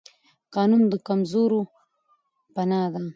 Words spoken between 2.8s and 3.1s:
ده